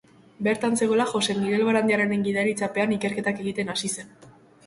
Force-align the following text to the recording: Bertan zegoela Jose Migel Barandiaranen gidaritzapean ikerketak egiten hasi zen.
Bertan 0.45 0.77
zegoela 0.83 1.05
Jose 1.09 1.33
Migel 1.41 1.65
Barandiaranen 1.67 2.25
gidaritzapean 2.29 2.97
ikerketak 2.97 3.43
egiten 3.45 3.73
hasi 3.75 3.93
zen. 3.99 4.13